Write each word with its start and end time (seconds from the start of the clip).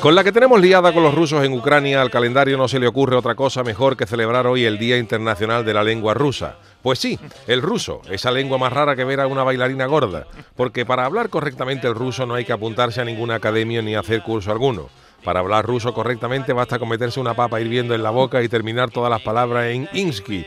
Con 0.00 0.14
la 0.14 0.22
que 0.22 0.32
tenemos 0.32 0.60
liada 0.60 0.92
con 0.92 1.02
los 1.02 1.14
rusos 1.14 1.42
en 1.44 1.54
Ucrania, 1.54 2.02
al 2.02 2.10
calendario 2.10 2.58
no 2.58 2.68
se 2.68 2.78
le 2.78 2.86
ocurre 2.86 3.16
otra 3.16 3.34
cosa 3.34 3.62
mejor 3.62 3.96
que 3.96 4.06
celebrar 4.06 4.46
hoy 4.46 4.64
el 4.64 4.78
Día 4.78 4.98
Internacional 4.98 5.64
de 5.64 5.72
la 5.72 5.82
Lengua 5.82 6.12
Rusa. 6.12 6.56
Pues 6.82 6.98
sí, 6.98 7.18
el 7.46 7.62
ruso, 7.62 8.02
esa 8.10 8.30
lengua 8.30 8.58
más 8.58 8.72
rara 8.72 8.96
que 8.96 9.04
ver 9.04 9.20
a 9.20 9.26
una 9.26 9.44
bailarina 9.44 9.86
gorda, 9.86 10.26
porque 10.56 10.84
para 10.84 11.06
hablar 11.06 11.30
correctamente 11.30 11.86
el 11.86 11.94
ruso 11.94 12.26
no 12.26 12.34
hay 12.34 12.44
que 12.44 12.52
apuntarse 12.52 13.00
a 13.00 13.04
ninguna 13.04 13.36
academia 13.36 13.80
ni 13.80 13.94
hacer 13.94 14.22
curso 14.22 14.52
alguno. 14.52 14.90
Para 15.24 15.40
hablar 15.40 15.64
ruso 15.64 15.94
correctamente 15.94 16.52
basta 16.52 16.78
con 16.78 16.90
meterse 16.90 17.18
una 17.18 17.32
papa 17.32 17.58
hirviendo 17.58 17.94
en 17.94 18.02
la 18.02 18.10
boca 18.10 18.42
y 18.42 18.48
terminar 18.48 18.90
todas 18.90 19.10
las 19.10 19.22
palabras 19.22 19.66
en 19.68 19.88
insky. 19.94 20.44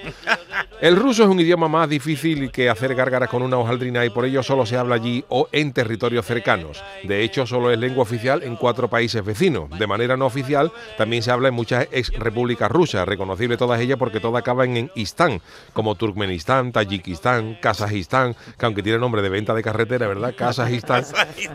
El 0.80 0.96
ruso 0.96 1.24
es 1.24 1.30
un 1.30 1.40
idioma 1.40 1.68
más 1.68 1.90
difícil 1.90 2.52
que 2.52 2.70
hacer 2.70 2.94
gárgaras 2.94 3.30
con 3.30 3.42
una 3.42 3.58
hojaldrina 3.58 4.06
y 4.06 4.12
por 4.12 4.26
ello 4.26 4.44
solo 4.44 4.64
se 4.64 4.78
habla 4.78 4.94
allí 4.94 5.26
o 5.28 5.50
en 5.52 5.74
territorios 5.74 6.28
cercanos. 6.28 6.84
De 7.04 7.24
hecho, 7.24 7.48
solo 7.48 7.72
es 7.72 7.80
lengua 7.80 8.04
oficial 8.04 8.44
en 8.44 8.56
cuatro 8.56 8.88
países 8.88 9.26
vecinos. 9.26 9.72
De 9.72 9.88
manera 9.88 10.16
no 10.18 10.28
oficial, 10.28 10.72
también 10.96 11.24
se 11.24 11.32
habla 11.32 11.48
en 11.48 11.56
muchas 11.56 11.88
ex 11.92 12.14
repúblicas 12.14 12.70
rusas, 12.70 13.08
reconocible 13.08 13.58
todas 13.58 13.82
ellas 13.82 13.98
porque 13.98 14.20
todas 14.20 14.40
acaban 14.40 14.78
en 14.78 14.92
istán, 14.94 15.42
como 15.74 15.96
Turkmenistán, 15.96 16.72
Tayikistán, 16.72 17.58
Kazajistán, 17.60 18.36
que 18.60 18.66
aunque 18.68 18.84
tiene 18.84 19.00
nombre 19.00 19.24
de 19.24 19.30
venta 19.30 19.56
de 19.56 19.64
carretera, 19.64 20.08
¿verdad? 20.08 20.36
Kazajistán 20.38 21.04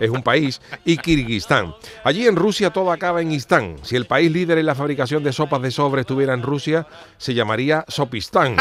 es 0.00 0.10
un 0.10 0.24
país, 0.24 0.60
y 0.84 0.96
Kirguistán. 0.96 1.76
Allí 2.02 2.26
en 2.26 2.34
Rusia 2.34 2.70
todo 2.70 2.90
acaba 2.90 3.22
en 3.22 3.30
istán. 3.30 3.76
Si 3.82 3.94
el 3.94 4.06
país 4.06 4.32
líder 4.32 4.58
en 4.58 4.66
la 4.66 4.74
fabricación 4.74 5.22
de 5.22 5.32
sopas 5.32 5.62
de 5.62 5.70
sobre 5.70 6.00
estuviera 6.00 6.34
en 6.34 6.42
Rusia, 6.42 6.88
se 7.18 7.34
llamaría 7.34 7.84
Sopistán. 7.86 8.56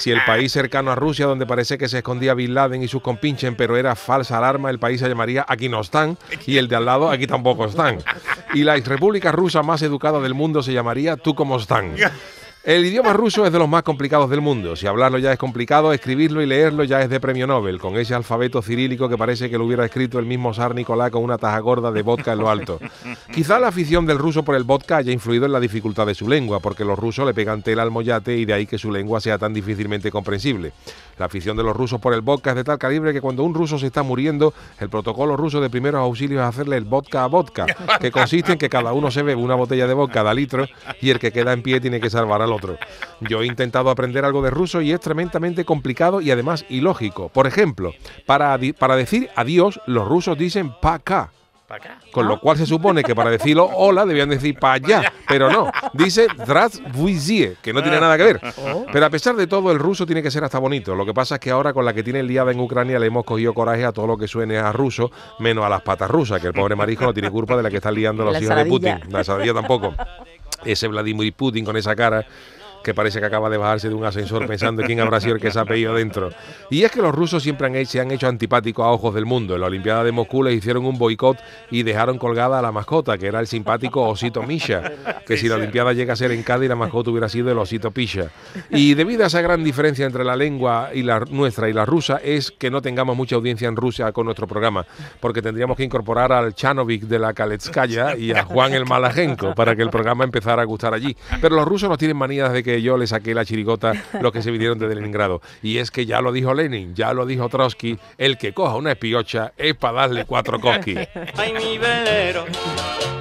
Si 0.00 0.10
el 0.10 0.24
país 0.24 0.52
cercano 0.52 0.90
a 0.90 0.94
Rusia, 0.94 1.26
donde 1.26 1.46
parece 1.46 1.78
que 1.78 1.88
se 1.88 1.98
escondía 1.98 2.34
Bin 2.34 2.54
Laden 2.54 2.82
y 2.82 2.88
sus 2.88 3.02
compinchen, 3.02 3.56
pero 3.56 3.76
era 3.76 3.94
falsa 3.94 4.38
alarma, 4.38 4.70
el 4.70 4.78
país 4.78 5.00
se 5.00 5.08
llamaría 5.08 5.44
Aquí 5.48 5.68
no 5.68 5.80
están 5.80 6.18
y 6.46 6.58
el 6.58 6.68
de 6.68 6.76
al 6.76 6.84
lado 6.84 7.10
Aquí 7.10 7.26
tampoco 7.26 7.66
están. 7.66 7.98
Y 8.54 8.62
la 8.62 8.76
república 8.76 9.32
rusa 9.32 9.62
más 9.62 9.82
educada 9.82 10.20
del 10.20 10.34
mundo 10.34 10.62
se 10.62 10.72
llamaría 10.72 11.16
Tú 11.16 11.34
como 11.34 11.56
están. 11.56 11.94
El 12.66 12.84
idioma 12.84 13.12
ruso 13.12 13.46
es 13.46 13.52
de 13.52 13.60
los 13.60 13.68
más 13.68 13.84
complicados 13.84 14.28
del 14.28 14.40
mundo. 14.40 14.74
Si 14.74 14.88
hablarlo 14.88 15.18
ya 15.18 15.32
es 15.32 15.38
complicado, 15.38 15.92
escribirlo 15.92 16.42
y 16.42 16.46
leerlo 16.46 16.82
ya 16.82 17.00
es 17.00 17.08
de 17.08 17.20
premio 17.20 17.46
Nobel, 17.46 17.78
con 17.78 17.96
ese 17.96 18.12
alfabeto 18.12 18.60
cirílico 18.60 19.08
que 19.08 19.16
parece 19.16 19.48
que 19.48 19.56
lo 19.56 19.66
hubiera 19.66 19.84
escrito 19.84 20.18
el 20.18 20.26
mismo 20.26 20.52
zar 20.52 20.74
Nicolás 20.74 21.12
con 21.12 21.22
una 21.22 21.38
taja 21.38 21.60
gorda 21.60 21.92
de 21.92 22.02
vodka 22.02 22.32
en 22.32 22.40
lo 22.40 22.50
alto. 22.50 22.80
Quizá 23.32 23.60
la 23.60 23.68
afición 23.68 24.04
del 24.04 24.18
ruso 24.18 24.42
por 24.42 24.56
el 24.56 24.64
vodka 24.64 24.96
haya 24.96 25.12
influido 25.12 25.46
en 25.46 25.52
la 25.52 25.60
dificultad 25.60 26.08
de 26.08 26.16
su 26.16 26.28
lengua, 26.28 26.58
porque 26.58 26.84
los 26.84 26.98
rusos 26.98 27.24
le 27.24 27.34
pegan 27.34 27.62
tela 27.62 27.84
al 27.84 27.92
mollate 27.92 28.36
y 28.36 28.44
de 28.44 28.54
ahí 28.54 28.66
que 28.66 28.78
su 28.78 28.90
lengua 28.90 29.20
sea 29.20 29.38
tan 29.38 29.54
difícilmente 29.54 30.10
comprensible. 30.10 30.72
La 31.20 31.26
afición 31.26 31.56
de 31.56 31.62
los 31.62 31.76
rusos 31.76 32.00
por 32.00 32.14
el 32.14 32.20
vodka 32.20 32.50
es 32.50 32.56
de 32.56 32.64
tal 32.64 32.78
calibre 32.78 33.12
que 33.12 33.20
cuando 33.20 33.44
un 33.44 33.54
ruso 33.54 33.78
se 33.78 33.86
está 33.86 34.02
muriendo, 34.02 34.52
el 34.80 34.88
protocolo 34.88 35.36
ruso 35.36 35.60
de 35.60 35.70
primeros 35.70 36.00
auxilios 36.00 36.42
es 36.42 36.48
hacerle 36.48 36.78
el 36.78 36.84
vodka 36.84 37.22
a 37.22 37.28
vodka, 37.28 37.64
que 38.00 38.10
consiste 38.10 38.50
en 38.50 38.58
que 38.58 38.68
cada 38.68 38.92
uno 38.92 39.12
se 39.12 39.22
bebe 39.22 39.40
una 39.40 39.54
botella 39.54 39.86
de 39.86 39.94
vodka 39.94 40.16
cada 40.16 40.34
litro 40.34 40.66
y 41.00 41.10
el 41.10 41.20
que 41.20 41.30
queda 41.30 41.52
en 41.52 41.62
pie 41.62 41.78
tiene 41.78 42.00
que 42.00 42.10
salvar 42.10 42.40
al 42.40 42.55
otro. 42.56 42.78
Yo 43.20 43.42
he 43.42 43.46
intentado 43.46 43.90
aprender 43.90 44.24
algo 44.24 44.42
de 44.42 44.50
ruso 44.50 44.80
y 44.80 44.92
es 44.92 45.00
tremendamente 45.00 45.64
complicado 45.64 46.20
y 46.20 46.30
además 46.30 46.64
ilógico. 46.68 47.28
Por 47.28 47.46
ejemplo, 47.46 47.92
para, 48.26 48.58
para 48.78 48.96
decir 48.96 49.30
adiós, 49.36 49.80
los 49.86 50.06
rusos 50.06 50.36
dicen 50.36 50.72
pa-ka. 50.80 51.30
Con 52.12 52.28
lo 52.28 52.40
cual 52.40 52.56
se 52.56 52.66
supone 52.66 53.02
que 53.02 53.14
para 53.14 53.30
decirlo 53.30 53.68
hola 53.74 54.06
debían 54.06 54.28
decir 54.28 54.56
para 54.58 54.74
allá, 54.74 55.12
pero 55.28 55.50
no. 55.50 55.70
Dice 55.92 56.28
Zdravstvuyzie, 56.42 57.56
que 57.60 57.72
no 57.72 57.82
tiene 57.82 58.00
nada 58.00 58.16
que 58.16 58.22
ver. 58.22 58.40
Pero 58.92 59.06
a 59.06 59.10
pesar 59.10 59.34
de 59.34 59.46
todo, 59.46 59.72
el 59.72 59.78
ruso 59.78 60.06
tiene 60.06 60.22
que 60.22 60.30
ser 60.30 60.44
hasta 60.44 60.58
bonito. 60.58 60.94
Lo 60.94 61.04
que 61.04 61.12
pasa 61.12 61.36
es 61.36 61.40
que 61.40 61.50
ahora 61.50 61.72
con 61.72 61.84
la 61.84 61.92
que 61.92 62.02
tiene 62.02 62.22
liada 62.22 62.52
en 62.52 62.60
Ucrania 62.60 62.98
le 62.98 63.06
hemos 63.06 63.24
cogido 63.24 63.52
coraje 63.52 63.84
a 63.84 63.92
todo 63.92 64.06
lo 64.06 64.16
que 64.16 64.28
suene 64.28 64.58
a 64.58 64.72
ruso, 64.72 65.10
menos 65.40 65.64
a 65.64 65.68
las 65.68 65.82
patas 65.82 66.10
rusas, 66.10 66.40
que 66.40 66.46
el 66.48 66.54
pobre 66.54 66.76
marijo 66.76 67.04
no 67.04 67.12
tiene 67.12 67.30
culpa 67.30 67.56
de 67.56 67.64
la 67.64 67.70
que 67.70 67.76
están 67.76 67.94
liando 67.94 68.24
los 68.24 68.40
hijos 68.40 68.56
de 68.56 68.64
Putin. 68.66 69.00
La 69.10 69.24
saladilla 69.24 69.54
tampoco. 69.54 69.94
Ese 70.66 70.88
Vladimir 70.88 71.32
Putin 71.32 71.64
con 71.64 71.76
esa 71.76 71.94
cara 71.94 72.26
que 72.86 72.94
parece 72.94 73.18
que 73.18 73.26
acaba 73.26 73.50
de 73.50 73.56
bajarse 73.56 73.88
de 73.88 73.96
un 73.96 74.04
ascensor 74.04 74.46
pensando 74.46 74.84
quién 74.84 75.00
habrá 75.00 75.18
sido 75.18 75.34
el 75.34 75.40
que 75.40 75.50
se 75.50 75.58
ha 75.58 75.64
pedido 75.64 75.92
dentro. 75.92 76.30
Y 76.70 76.84
es 76.84 76.92
que 76.92 77.02
los 77.02 77.12
rusos 77.12 77.42
siempre 77.42 77.66
han 77.66 77.74
hecho, 77.74 77.90
se 77.90 78.00
han 78.00 78.12
hecho 78.12 78.28
antipáticos 78.28 78.86
a 78.86 78.90
ojos 78.90 79.12
del 79.12 79.26
mundo. 79.26 79.56
En 79.56 79.62
la 79.62 79.66
Olimpiada 79.66 80.04
de 80.04 80.12
Moscú 80.12 80.44
les 80.44 80.54
hicieron 80.54 80.86
un 80.86 80.96
boicot 80.96 81.36
y 81.72 81.82
dejaron 81.82 82.16
colgada 82.16 82.60
a 82.60 82.62
la 82.62 82.70
mascota, 82.70 83.18
que 83.18 83.26
era 83.26 83.40
el 83.40 83.48
simpático 83.48 84.08
Osito 84.08 84.44
Misha, 84.44 84.92
que 85.26 85.36
si 85.36 85.48
la 85.48 85.56
Olimpiada 85.56 85.94
llega 85.94 86.12
a 86.12 86.16
ser 86.16 86.30
en 86.30 86.44
Cádiz, 86.44 86.68
la 86.68 86.76
mascota 86.76 87.10
hubiera 87.10 87.28
sido 87.28 87.50
el 87.50 87.58
Osito 87.58 87.90
Pisha. 87.90 88.30
Y 88.70 88.94
debido 88.94 89.24
a 89.24 89.26
esa 89.26 89.40
gran 89.40 89.64
diferencia 89.64 90.06
entre 90.06 90.22
la 90.22 90.36
lengua 90.36 90.90
y 90.94 91.02
la 91.02 91.18
nuestra 91.18 91.68
y 91.68 91.72
la 91.72 91.84
rusa, 91.86 92.20
es 92.22 92.52
que 92.52 92.70
no 92.70 92.82
tengamos 92.82 93.16
mucha 93.16 93.34
audiencia 93.34 93.66
en 93.66 93.74
Rusia 93.74 94.12
con 94.12 94.26
nuestro 94.26 94.46
programa, 94.46 94.86
porque 95.18 95.42
tendríamos 95.42 95.76
que 95.76 95.82
incorporar 95.82 96.30
al 96.30 96.54
Chanovic 96.54 97.02
de 97.02 97.18
la 97.18 97.34
Kaletskaya 97.34 98.16
y 98.16 98.30
a 98.30 98.44
Juan 98.44 98.74
el 98.74 98.86
Malajenko 98.86 99.56
para 99.56 99.74
que 99.74 99.82
el 99.82 99.90
programa 99.90 100.22
empezara 100.22 100.62
a 100.62 100.64
gustar 100.64 100.94
allí. 100.94 101.16
Pero 101.40 101.56
los 101.56 101.66
rusos 101.66 101.88
nos 101.88 101.98
tienen 101.98 102.16
manías 102.16 102.52
de 102.52 102.62
que 102.62 102.75
yo 102.82 102.96
le 102.96 103.06
saqué 103.06 103.34
la 103.34 103.44
chirigota 103.44 103.92
los 104.20 104.32
que 104.32 104.42
se 104.42 104.50
vinieron 104.50 104.78
de 104.78 104.94
Leningrado. 104.94 105.40
Y 105.62 105.78
es 105.78 105.90
que 105.90 106.06
ya 106.06 106.20
lo 106.20 106.32
dijo 106.32 106.54
Lenin, 106.54 106.94
ya 106.94 107.12
lo 107.12 107.26
dijo 107.26 107.48
Trotsky, 107.48 107.98
el 108.18 108.38
que 108.38 108.52
coja 108.52 108.76
una 108.76 108.92
espiocha 108.92 109.52
es 109.56 109.74
para 109.74 110.00
darle 110.02 110.24
cuatro 110.24 110.60
cosquis. 110.60 110.98
Ay, 111.36 111.52
mi 111.52 111.78
velero, 111.78 112.44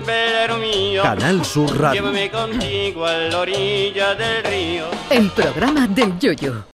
velero 0.05 0.57
mío, 0.57 1.03
Canal 1.03 1.43
Sur 1.45 1.77
Radio. 1.79 2.01
llévame 2.01 2.29
contigo 2.29 3.05
a 3.05 3.13
la 3.13 3.39
orilla 3.39 4.15
del 4.15 4.43
río. 4.43 4.85
El 5.09 5.29
programa 5.31 5.87
del 5.87 6.17
Yoyo. 6.19 6.65